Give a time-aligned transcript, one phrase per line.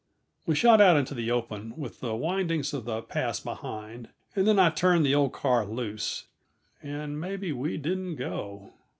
[0.47, 4.57] We shot out into the open, with the windings of the pass behind, and then
[4.57, 6.25] I turned the old car loose,
[6.81, 8.71] and maybe we didn't go!